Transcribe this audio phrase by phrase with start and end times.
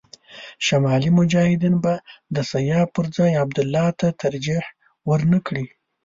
[0.65, 1.93] شمالي مجاهدین به
[2.35, 4.63] د سیاف پر ځای عبدالله ته ترجېح
[5.07, 5.65] ور نه کړي.